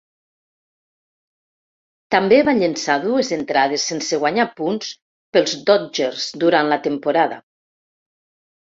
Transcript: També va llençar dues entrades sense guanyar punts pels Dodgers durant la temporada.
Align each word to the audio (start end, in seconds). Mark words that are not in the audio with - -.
També 2.15 2.39
va 2.49 2.55
llençar 2.61 2.97
dues 3.05 3.31
entrades 3.39 3.87
sense 3.93 4.21
guanyar 4.25 4.49
punts 4.63 4.91
pels 5.37 5.55
Dodgers 5.71 6.29
durant 6.47 6.75
la 6.75 6.83
temporada. 6.91 7.41